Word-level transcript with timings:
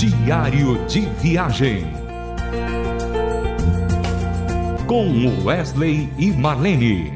Diário 0.00 0.82
de 0.86 1.00
Viagem. 1.20 1.84
Com 4.86 5.44
Wesley 5.44 6.08
e 6.18 6.30
Marlene. 6.30 7.12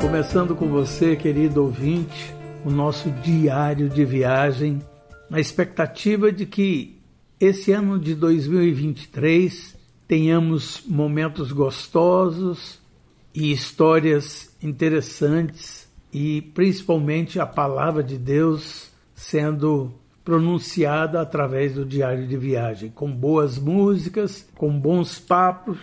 Começando 0.00 0.56
com 0.56 0.66
você, 0.70 1.14
querido 1.14 1.62
ouvinte, 1.62 2.34
o 2.64 2.70
nosso 2.70 3.10
diário 3.10 3.90
de 3.90 4.02
viagem, 4.02 4.80
na 5.28 5.38
expectativa 5.40 6.32
de 6.32 6.46
que 6.46 6.98
esse 7.38 7.70
ano 7.70 7.98
de 7.98 8.14
2023 8.14 9.76
tenhamos 10.08 10.82
momentos 10.88 11.52
gostosos 11.52 12.80
e 13.34 13.52
histórias 13.52 14.56
interessantes 14.62 15.81
e 16.12 16.42
principalmente 16.54 17.40
a 17.40 17.46
palavra 17.46 18.02
de 18.02 18.18
Deus 18.18 18.90
sendo 19.14 19.92
pronunciada 20.24 21.20
através 21.20 21.74
do 21.74 21.84
diário 21.84 22.26
de 22.26 22.36
viagem, 22.36 22.90
com 22.90 23.10
boas 23.10 23.58
músicas, 23.58 24.46
com 24.56 24.78
bons 24.78 25.18
papos. 25.18 25.78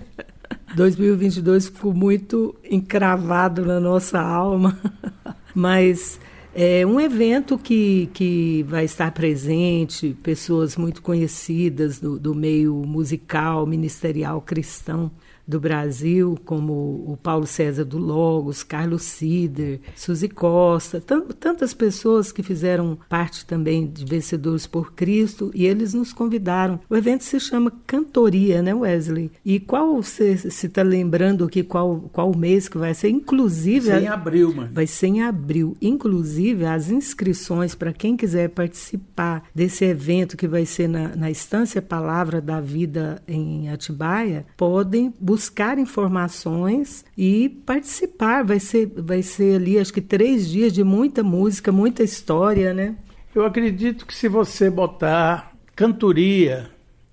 2022 0.76 1.68
ficou 1.68 1.94
muito 1.94 2.56
encravado 2.70 3.66
na 3.66 3.80
nossa 3.80 4.20
alma, 4.20 4.78
mas 5.56 6.20
é 6.60 6.84
um 6.84 7.00
evento 7.00 7.56
que, 7.56 8.10
que 8.16 8.64
vai 8.64 8.84
estar 8.84 9.12
presente, 9.12 10.18
pessoas 10.24 10.76
muito 10.76 11.04
conhecidas 11.04 12.00
do, 12.00 12.18
do 12.18 12.34
meio 12.34 12.74
musical, 12.74 13.68
ministerial 13.68 14.42
cristão 14.42 15.12
do 15.48 15.60
Brasil, 15.60 16.38
como 16.44 17.06
o 17.08 17.18
Paulo 17.22 17.48
César 17.48 17.86
do 17.86 17.98
Logos, 17.98 18.64
Carlos 18.64 19.04
Sider, 19.04 19.80
Suzy 19.96 20.28
Costa, 20.28 21.02
tantas 21.40 21.74
pessoas 21.74 22.32
que 22.32 22.44
fizeram 22.44 22.98
parte 23.08 23.46
também 23.46 23.88
de 23.88 24.04
Vencedores 24.04 24.68
por 24.68 24.94
Cristo, 24.94 25.50
e 25.56 25.66
eles 25.66 25.94
nos 25.94 26.12
convidaram. 26.12 26.80
O 26.90 26.96
evento 26.96 27.24
se 27.24 27.40
chama 27.40 27.72
Cantoria, 27.86 28.62
né, 28.62 28.74
Wesley? 28.74 29.32
E 29.46 29.60
qual 29.60 30.02
você 30.02 30.36
se 30.38 30.68
está 30.68 30.84
lembrando 30.84 31.46
aqui 31.46 31.64
qual, 31.64 32.10
qual 32.12 32.36
mês 32.36 32.68
que 32.68 32.78
vai 32.78 32.94
ser? 32.94 33.10
Inclusive. 33.10 33.90
Vai 33.90 34.00
ser 34.00 34.06
em 34.06 34.10
abril, 34.10 34.54
mano. 34.54 34.70
Vai 34.74 34.88
ser 34.88 35.08
em 35.08 35.24
abril. 35.24 35.78
Inclusive, 35.82 36.66
as 36.66 36.90
inscrições 36.90 37.74
para 37.74 37.94
quem 37.94 38.18
quiser 38.18 38.50
participar 38.50 39.44
desse 39.56 39.86
evento 39.86 40.36
que 40.36 40.48
vai 40.48 40.66
ser 40.66 40.90
na, 40.90 41.16
na 41.16 41.32
Estância 41.32 41.82
Palavra 41.82 42.42
da 42.42 42.60
Vida 42.60 43.22
em 43.28 43.70
Atibaia, 43.70 44.46
podem 44.58 45.14
buscar 45.20 45.37
buscar 45.38 45.78
informações 45.78 47.06
e 47.16 47.48
participar. 47.64 48.44
Vai 48.44 48.60
ser, 48.60 48.92
vai 48.98 49.22
ser 49.22 49.58
ali, 49.58 49.78
acho 49.78 49.94
que 49.94 50.02
três 50.02 50.50
dias 50.50 50.74
de 50.74 50.84
muita 50.84 51.22
música, 51.22 51.72
muita 51.72 52.02
história, 52.02 52.74
né? 52.74 52.96
Eu 53.36 53.46
acredito 53.46 54.08
que 54.08 54.16
se 54.16 54.28
você 54.28 54.68
botar 54.68 55.54
cantoria 55.76 56.72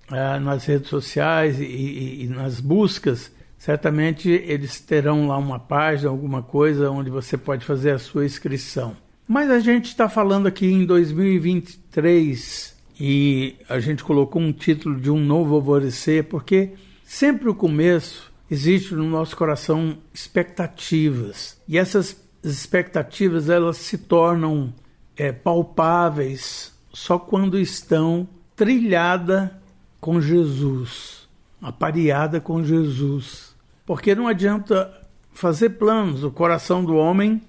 ah, 0.09 0.39
nas 0.39 0.65
redes 0.65 0.89
sociais 0.89 1.59
e, 1.59 1.65
e, 1.65 2.23
e 2.23 2.27
nas 2.27 2.59
buscas, 2.59 3.31
certamente 3.59 4.27
eles 4.27 4.79
terão 4.79 5.27
lá 5.27 5.37
uma 5.37 5.59
página, 5.59 6.09
alguma 6.09 6.41
coisa 6.41 6.89
onde 6.89 7.11
você 7.11 7.37
pode 7.37 7.63
fazer 7.63 7.91
a 7.91 7.99
sua 7.99 8.25
inscrição. 8.25 8.97
Mas 9.27 9.51
a 9.51 9.59
gente 9.59 9.85
está 9.85 10.09
falando 10.09 10.47
aqui 10.47 10.65
em 10.65 10.83
2023 10.83 12.75
e 12.99 13.55
a 13.69 13.79
gente 13.79 14.03
colocou 14.03 14.41
um 14.41 14.51
título 14.51 14.99
de 14.99 15.11
um 15.11 15.19
novo 15.19 15.53
alvorecer 15.53 16.23
porque 16.23 16.71
Sempre 17.17 17.47
o 17.47 17.55
começo 17.55 18.29
existe 18.51 18.93
no 18.93 19.05
nosso 19.05 19.37
coração 19.37 19.99
expectativas 20.13 21.57
e 21.65 21.77
essas 21.77 22.21
expectativas 22.43 23.47
elas 23.49 23.77
se 23.77 23.97
tornam 23.97 24.73
é, 25.15 25.31
palpáveis 25.31 26.73
só 26.91 27.17
quando 27.17 27.57
estão 27.57 28.27
trilhada 28.53 29.57
com 30.01 30.19
Jesus, 30.19 31.29
apareada 31.61 32.41
com 32.41 32.61
Jesus, 32.61 33.55
porque 33.85 34.13
não 34.13 34.27
adianta 34.27 34.93
fazer 35.31 35.69
planos. 35.69 36.21
O 36.21 36.31
coração 36.31 36.83
do 36.83 36.97
homem 36.97 37.41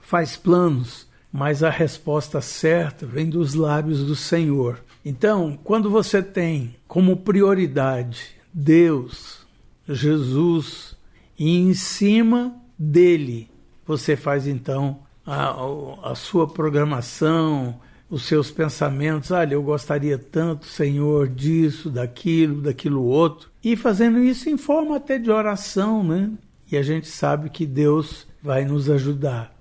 faz 0.00 0.36
planos, 0.36 1.06
mas 1.32 1.62
a 1.62 1.70
resposta 1.70 2.40
certa 2.40 3.06
vem 3.06 3.30
dos 3.30 3.54
lábios 3.54 4.04
do 4.04 4.16
Senhor. 4.16 4.82
Então, 5.04 5.56
quando 5.62 5.88
você 5.88 6.20
tem 6.20 6.74
como 6.88 7.18
prioridade 7.18 8.42
Deus, 8.56 9.44
Jesus, 9.88 10.96
e 11.36 11.58
em 11.58 11.74
cima 11.74 12.54
dele 12.78 13.50
você 13.84 14.16
faz 14.16 14.46
então 14.46 15.00
a, 15.26 15.56
a 16.04 16.14
sua 16.14 16.46
programação, 16.46 17.80
os 18.08 18.24
seus 18.26 18.52
pensamentos. 18.52 19.32
Olha, 19.32 19.54
eu 19.54 19.62
gostaria 19.62 20.16
tanto, 20.16 20.66
Senhor, 20.66 21.28
disso, 21.28 21.90
daquilo, 21.90 22.62
daquilo 22.62 23.02
outro. 23.02 23.50
E 23.62 23.74
fazendo 23.74 24.20
isso 24.20 24.48
em 24.48 24.56
forma 24.56 24.96
até 24.96 25.18
de 25.18 25.30
oração, 25.30 26.04
né? 26.04 26.30
E 26.70 26.76
a 26.76 26.82
gente 26.82 27.08
sabe 27.08 27.50
que 27.50 27.66
Deus 27.66 28.26
vai 28.42 28.64
nos 28.64 28.88
ajudar. 28.88 29.53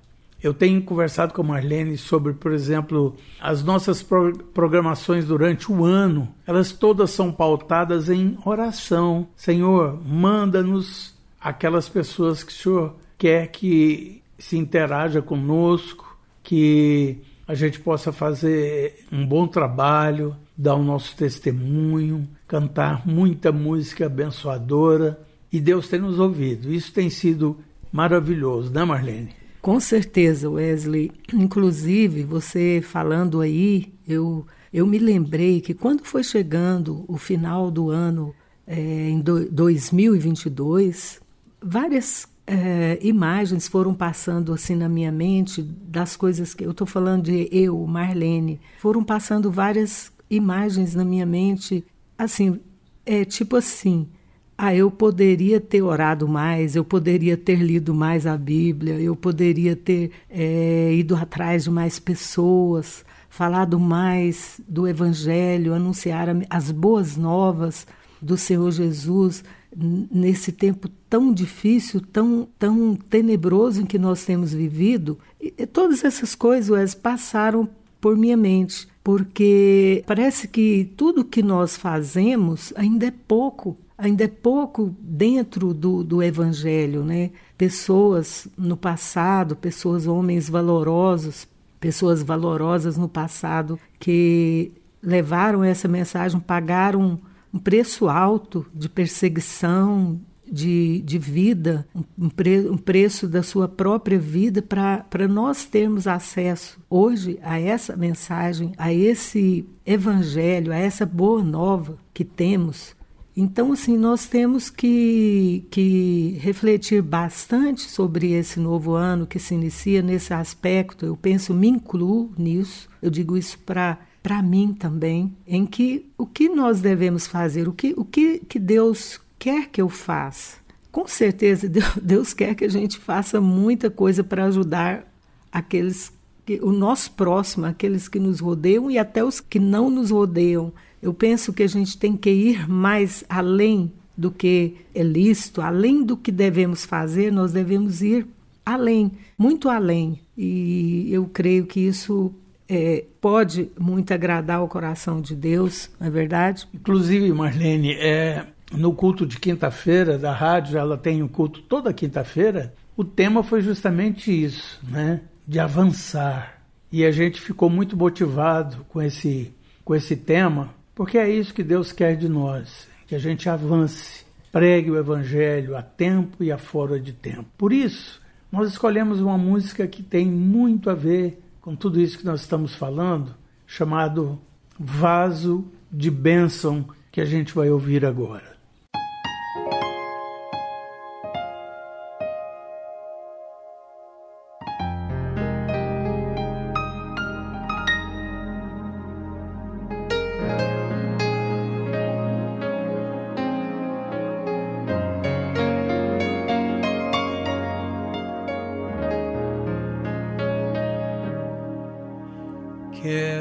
Eu 0.44 0.54
tenho 0.54 0.84
conversado 0.84 1.34
com 1.34 1.42
a 1.42 1.46
Marlene 1.46 1.98
sobre, 1.98 2.34
por 2.34 2.52
exemplo, 2.52 3.16
as 3.40 3.64
nossas 3.64 4.06
programações 4.54 5.24
durante 5.24 5.72
o 5.72 5.86
ano. 5.86 6.28
Elas 6.46 6.74
todas 6.74 7.12
são 7.12 7.32
pautadas 7.32 8.10
em 8.10 8.38
oração. 8.44 9.26
Senhor, 9.38 9.98
manda-nos 10.06 11.16
aquelas 11.40 11.88
pessoas 11.88 12.44
que 12.44 12.52
o 12.52 12.56
Senhor 12.56 12.96
quer 13.18 13.48
que 13.48 14.22
se 14.38 14.58
interaja 14.58 15.22
conosco, 15.22 16.18
que 16.44 17.22
a 17.48 17.56
gente 17.56 17.80
possa 17.80 18.12
fazer 18.12 19.06
um 19.10 19.26
bom 19.26 19.48
trabalho, 19.48 20.36
dar 20.58 20.76
o 20.76 20.84
nosso 20.84 21.16
testemunho, 21.16 22.28
cantar 22.46 23.08
muita 23.08 23.50
música 23.50 24.08
abençoadora. 24.08 25.22
E 25.50 25.62
Deus 25.62 25.88
tem 25.88 26.02
nos 26.02 26.20
ouvido. 26.20 26.70
Isso 26.70 26.92
tem 26.92 27.10
sido 27.10 27.58
maravilhoso, 27.94 28.74
né, 28.74 28.84
Marlene? 28.84 29.43
Com 29.64 29.80
certeza, 29.80 30.50
Wesley. 30.50 31.10
Inclusive, 31.34 32.24
você 32.24 32.84
falando 32.84 33.40
aí, 33.40 33.94
eu, 34.06 34.46
eu 34.74 34.86
me 34.86 35.00
lembrei 35.00 35.62
que 35.62 35.74
quando 35.74 36.04
foi 36.04 36.22
chegando 36.22 37.06
o 37.08 37.16
final 37.16 37.72
do 37.72 37.90
ano, 37.90 38.36
é, 38.68 39.10
em 39.10 39.22
do, 39.22 39.50
2022, 39.50 41.22
várias 41.62 42.28
é, 42.46 43.00
imagens 43.02 43.66
foram 43.70 43.94
passando 43.94 44.52
assim 44.52 44.76
na 44.76 44.90
minha 44.90 45.14
mente 45.14 45.62
das 45.62 46.18
coisas 46.18 46.54
que 46.54 46.66
eu 46.66 46.72
estou 46.72 46.86
falando 46.86 47.24
de 47.24 47.48
eu, 47.50 47.88
Marlene, 47.88 48.60
foram 48.80 49.02
passando 49.02 49.50
várias 49.50 50.12
imagens 50.30 50.94
na 50.94 51.06
minha 51.06 51.26
mente, 51.26 51.86
assim, 52.18 52.60
é 53.06 53.24
tipo 53.24 53.56
assim, 53.56 54.10
ah, 54.58 54.74
eu 54.74 54.92
poderia 54.92 55.60
ter 55.60 55.82
orado 55.82 56.28
mais, 56.28 56.76
eu 56.76 56.86
poderia 56.86 57.36
ter 57.36 57.56
lido 57.56 57.94
mais 57.94 58.28
a 58.28 58.38
Bíblia, 58.38 59.00
eu 59.00 59.16
poderia 59.16 59.76
ter 59.76 60.12
é, 60.30 60.94
ido 60.94 61.16
atrás 61.16 61.64
de 61.64 61.72
mais 61.72 62.00
pessoas, 62.00 63.04
falado 63.30 63.80
mais 63.80 64.62
do 64.68 64.88
Evangelho, 64.88 65.74
anunciar 65.74 66.28
as 66.50 66.72
boas 66.72 67.18
novas 67.18 67.88
do 68.22 68.38
Senhor 68.38 68.72
Jesus 68.72 69.44
nesse 69.76 70.52
tempo 70.52 70.88
tão 71.10 71.34
difícil, 71.34 72.00
tão, 72.00 72.48
tão 72.60 72.96
tenebroso 72.96 73.82
em 73.82 73.86
que 73.86 73.98
nós 73.98 74.24
temos 74.24 74.54
vivido. 74.54 75.18
E, 75.42 75.52
todas 75.66 76.04
essas 76.04 76.36
coisas 76.36 76.94
passaram 76.94 77.68
por 78.00 78.16
minha 78.16 78.38
mente, 78.38 78.88
porque 79.04 80.04
parece 80.06 80.48
que 80.48 80.92
tudo 80.96 81.24
que 81.24 81.42
nós 81.42 81.76
fazemos 81.76 82.72
ainda 82.76 83.08
é 83.08 83.14
pouco 83.28 83.78
ainda 83.98 84.24
é 84.24 84.28
pouco 84.28 84.96
dentro 85.00 85.74
do, 85.74 86.04
do 86.04 86.22
Evangelho, 86.22 87.04
né? 87.04 87.32
Pessoas 87.58 88.48
no 88.58 88.76
passado, 88.76 89.56
pessoas, 89.56 90.08
homens 90.08 90.50
valorosos, 90.50 91.48
pessoas 91.80 92.24
valorosas 92.24 92.98
no 92.98 93.10
passado 93.10 93.80
que 94.00 94.72
levaram 95.02 95.64
essa 95.64 95.88
mensagem, 95.88 96.40
pagaram 96.40 97.20
um 97.54 97.60
preço 97.60 98.08
alto 98.08 98.66
de 98.74 98.90
perseguição, 98.90 100.20
de, 100.54 101.02
de 101.02 101.18
vida, 101.18 101.88
um, 102.18 102.30
pre, 102.30 102.70
um 102.70 102.78
preço 102.78 103.28
da 103.28 103.42
sua 103.42 103.68
própria 103.68 104.20
vida 104.20 104.62
para 104.62 105.28
nós 105.28 105.66
termos 105.66 106.06
acesso 106.06 106.80
hoje 106.90 107.40
a 107.42 107.60
essa 107.60 107.96
mensagem, 107.96 108.72
a 108.78 108.94
esse 108.94 109.66
evangelho, 109.86 110.72
a 110.72 110.78
essa 110.78 111.06
boa 111.06 111.44
nova 111.44 111.98
que 112.14 112.24
temos 112.24 112.96
então, 113.36 113.72
assim, 113.72 113.98
nós 113.98 114.28
temos 114.28 114.70
que, 114.70 115.66
que 115.72 116.38
refletir 116.40 117.02
bastante 117.02 117.82
sobre 117.82 118.32
esse 118.34 118.60
novo 118.60 118.94
ano 118.94 119.26
que 119.26 119.40
se 119.40 119.56
inicia 119.56 120.04
nesse 120.04 120.34
aspecto. 120.34 121.06
Eu 121.06 121.18
penso, 121.18 121.54
me 121.54 121.68
incluo 121.68 122.32
nisso, 122.38 122.88
eu 123.02 123.10
digo 123.10 123.36
isso 123.36 123.58
para 123.60 124.42
mim 124.44 124.74
também, 124.74 125.36
em 125.48 125.66
que 125.66 126.12
o 126.16 126.28
que 126.28 126.48
nós 126.48 126.80
devemos 126.80 127.26
fazer, 127.26 127.68
o 127.68 127.74
que, 127.74 127.96
o 127.98 128.06
que, 128.06 128.40
que 128.40 128.60
Deus 128.60 129.20
quer 129.40 129.68
que 129.68 129.82
eu 129.82 129.90
faça. 129.90 130.58
Com 130.92 131.08
certeza, 131.08 131.68
Deus 132.00 132.34
quer 132.36 132.54
que 132.54 132.66
a 132.66 132.70
gente 132.70 133.00
faça 133.00 133.42
muita 133.42 133.90
coisa 133.90 134.24
para 134.24 134.46
ajudar 134.46 135.12
aqueles 135.52 136.14
que, 136.46 136.60
o 136.62 136.72
nosso 136.72 137.12
próximo, 137.14 137.66
aqueles 137.66 138.08
que 138.08 138.20
nos 138.20 138.40
rodeiam 138.40 138.92
e 138.92 139.00
até 139.00 139.24
os 139.24 139.40
que 139.40 139.60
não 139.60 139.90
nos 139.90 140.12
rodeiam. 140.12 140.72
Eu 141.04 141.14
penso 141.14 141.52
que 141.52 141.62
a 141.62 141.68
gente 141.68 141.98
tem 141.98 142.16
que 142.16 142.30
ir 142.30 142.70
mais 142.70 143.26
além 143.28 143.92
do 144.16 144.32
que 144.32 144.78
é 144.96 145.04
lícito, 145.04 145.62
além 145.62 146.02
do 146.02 146.16
que 146.16 146.32
devemos 146.32 146.86
fazer, 146.86 147.30
nós 147.30 147.52
devemos 147.52 148.02
ir 148.02 148.26
além, 148.66 149.12
muito 149.38 149.68
além. 149.68 150.22
E 150.38 151.10
eu 151.12 151.26
creio 151.26 151.66
que 151.66 151.82
isso 151.82 152.34
é, 152.70 153.04
pode 153.20 153.70
muito 153.78 154.14
agradar 154.14 154.60
ao 154.60 154.68
coração 154.70 155.20
de 155.20 155.36
Deus, 155.36 155.90
não 156.00 156.08
é 156.08 156.10
verdade? 156.10 156.66
Inclusive, 156.74 157.34
Marlene, 157.34 157.96
é, 157.96 158.46
no 158.72 158.94
culto 158.94 159.26
de 159.26 159.38
quinta-feira 159.38 160.18
da 160.18 160.32
rádio, 160.32 160.78
ela 160.78 160.98
tem 160.98 161.22
um 161.22 161.28
culto 161.28 161.62
toda 161.64 161.92
quinta-feira, 161.92 162.74
o 162.96 163.04
tema 163.04 163.44
foi 163.44 163.62
justamente 163.62 164.32
isso, 164.32 164.80
né? 164.88 165.20
De 165.46 165.60
avançar. 165.60 166.62
E 166.90 167.04
a 167.04 167.12
gente 167.12 167.42
ficou 167.42 167.70
muito 167.70 167.98
motivado 167.98 168.86
com 168.88 169.02
esse, 169.02 169.54
com 169.84 169.94
esse 169.94 170.16
tema, 170.16 170.74
porque 170.96 171.18
é 171.18 171.30
isso 171.30 171.54
que 171.54 171.64
Deus 171.64 171.92
quer 171.92 172.16
de 172.16 172.30
nós, 172.30 172.88
que 173.08 173.16
a 173.16 173.20
gente 173.20 173.50
avance, 173.50 174.26
pregue 174.52 174.92
o 174.92 174.98
Evangelho 174.98 175.76
a 175.76 175.82
tempo 175.82 176.44
e 176.44 176.52
a 176.52 176.58
fora 176.58 177.00
de 177.00 177.14
tempo. 177.14 177.46
Por 177.58 177.74
isso, 177.74 178.22
nós 178.52 178.70
escolhemos 178.70 179.20
uma 179.20 179.38
música 179.38 179.88
que 179.88 180.04
tem 180.04 180.28
muito 180.28 180.90
a 180.90 180.94
ver 180.94 181.42
com 181.60 181.76
tudo 181.76 182.00
isso 182.00 182.18
que 182.18 182.26
nós 182.26 182.42
estamos 182.42 182.76
falando, 182.76 183.34
chamado 183.66 184.40
Vaso 184.78 185.66
de 185.92 186.12
Bênção, 186.12 186.86
que 187.12 187.22
a 187.22 187.26
gente 187.26 187.54
vai 187.54 187.70
ouvir 187.70 188.06
agora. 188.06 188.54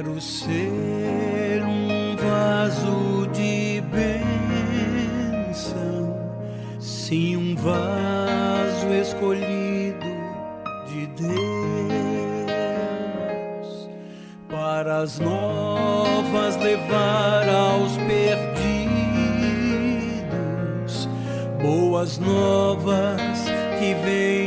Quero 0.02 0.20
ser 0.20 1.62
um 1.62 2.16
vaso 2.16 3.28
de 3.32 3.80
bênção, 5.42 5.62
sim, 6.80 7.36
um 7.36 7.54
vaso 7.54 8.88
escolhido 9.00 10.04
de 10.88 11.06
Deus, 11.06 11.38
para 14.50 15.02
as 15.02 15.20
novas 15.20 16.56
levar 16.56 17.48
aos 17.48 17.96
perdidos, 17.98 18.58
boas 21.62 22.18
novas 22.18 23.44
que 23.78 23.94
vêm 24.04 24.41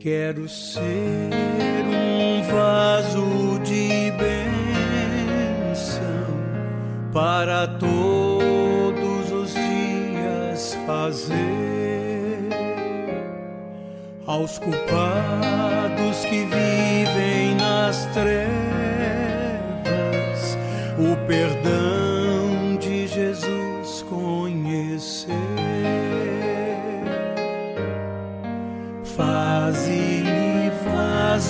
Quero 0.00 0.48
ser 0.48 0.84
um 1.84 2.40
vaso 2.44 3.58
de 3.64 4.12
bênção 4.12 6.00
para 7.12 7.66
todos 7.66 9.32
os 9.32 9.52
dias 9.52 10.78
fazer. 10.86 12.48
Aos 14.24 14.60
culpados 14.60 16.24
que 16.30 16.44
vivem 16.44 17.56
nas 17.56 18.06
trevas 18.14 18.38
o 20.96 21.16
perdão 21.26 21.67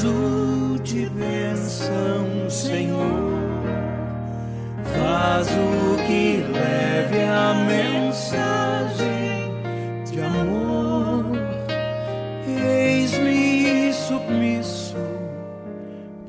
vaso 0.09 0.79
de 0.83 1.09
bênção, 1.11 2.49
Senhor. 2.49 3.39
Vaso 4.97 5.97
que 6.07 6.45
leve 6.51 7.23
a 7.25 7.55
mensagem 7.67 9.53
de 10.11 10.21
amor. 10.21 11.25
Eis-me 12.47 13.93
submisso 13.93 14.97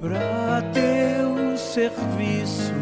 para 0.01 0.61
teu 0.73 1.57
serviço. 1.57 2.73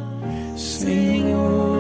Senhor. 0.56 1.79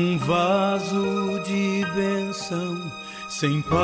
Um 0.00 0.16
vaso 0.16 1.40
de 1.44 1.84
bênção 1.94 2.78
sem 3.28 3.60
paz. 3.62 3.80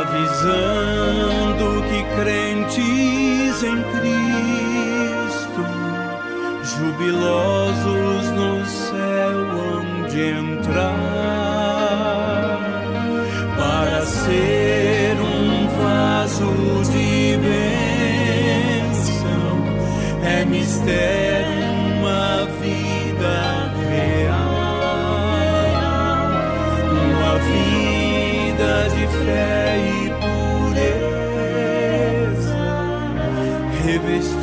avisando 0.00 1.82
que 1.88 2.00
crentes 2.20 3.56
em 3.62 3.78
Cristo, 3.94 5.64
jubilosos 6.62 8.22
no 8.38 8.52
céu 8.66 9.38
onde 9.76 10.18
entrar, 10.30 10.98
para 13.56 14.00
ser 14.06 15.14
um 15.20 15.68
vaso 15.78 16.52
de 16.92 17.36
bênção, 17.38 19.48
é 20.24 20.44
mistério 20.44 21.67
revestida 33.98 34.37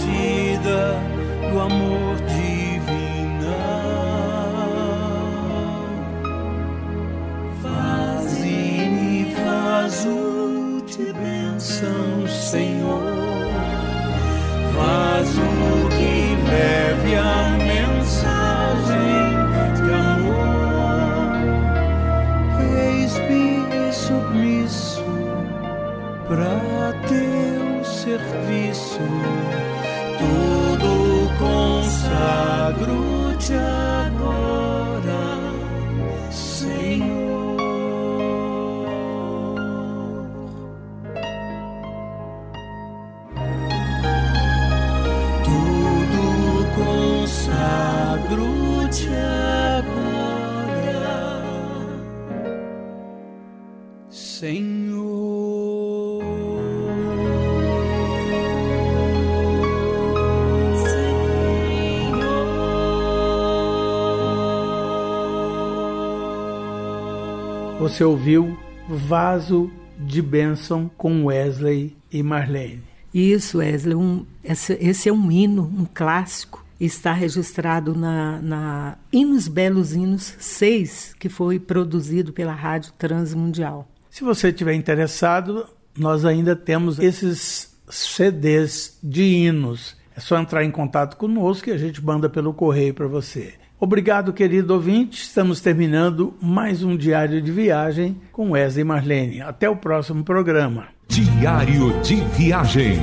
Você 67.80 68.04
ouviu 68.04 68.58
Vaso 68.90 69.72
de 69.98 70.22
Bênção 70.22 70.92
com 70.98 71.26
Wesley 71.26 71.96
e 72.12 72.22
Marlene. 72.22 72.84
Isso, 73.14 73.60
Wesley, 73.60 73.96
um, 73.96 74.26
esse, 74.44 74.74
esse 74.82 75.08
é 75.08 75.14
um 75.14 75.32
hino, 75.32 75.64
um 75.64 75.86
clássico. 75.86 76.66
Está 76.78 77.14
registrado 77.14 77.96
na, 77.96 78.42
na 78.42 78.98
Hinos 79.14 79.48
Belos 79.48 79.94
Hinos 79.94 80.36
6, 80.40 81.16
que 81.18 81.30
foi 81.30 81.58
produzido 81.58 82.34
pela 82.34 82.54
Rádio 82.54 82.92
Transmundial. 82.98 83.88
Se 84.16 84.24
você 84.24 84.48
estiver 84.48 84.74
interessado, 84.74 85.66
nós 85.98 86.24
ainda 86.24 86.56
temos 86.56 87.00
esses 87.00 87.76
CDs 87.90 88.98
de 89.04 89.24
hinos. 89.24 89.98
É 90.16 90.22
só 90.22 90.40
entrar 90.40 90.64
em 90.64 90.72
contato 90.72 91.18
conosco 91.18 91.68
e 91.68 91.74
a 91.74 91.78
gente 91.78 92.02
manda 92.02 92.30
pelo 92.30 92.54
correio 92.54 92.94
para 92.94 93.08
você. 93.08 93.56
Obrigado, 93.78 94.32
querido 94.32 94.74
ouvinte. 94.74 95.22
Estamos 95.22 95.60
terminando 95.60 96.34
mais 96.42 96.82
um 96.82 96.96
diário 96.96 97.42
de 97.42 97.52
viagem 97.52 98.16
com 98.32 98.52
Wesley 98.52 98.84
e 98.84 98.86
Marlene. 98.86 99.42
Até 99.42 99.70
o 99.70 99.76
próximo 99.76 100.24
programa. 100.24 100.88
Diário 101.10 102.02
de 102.02 102.16
Viagem. 102.38 102.98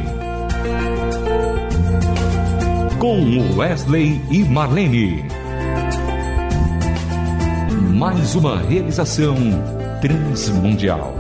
Com 2.98 3.58
Wesley 3.58 4.18
e 4.30 4.42
Marlene. 4.44 5.24
Mais 7.98 8.34
uma 8.34 8.62
realização 8.62 9.81
Transmundial. 10.02 11.14